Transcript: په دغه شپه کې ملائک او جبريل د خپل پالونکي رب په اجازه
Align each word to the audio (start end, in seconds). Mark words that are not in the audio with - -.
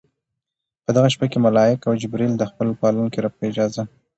په 0.83 0.89
دغه 0.95 1.09
شپه 1.13 1.25
کې 1.31 1.39
ملائک 1.45 1.79
او 1.87 1.93
جبريل 2.01 2.33
د 2.37 2.43
خپل 2.51 2.67
پالونکي 2.81 3.17
رب 3.23 3.33
په 3.39 3.45
اجازه 3.51 3.83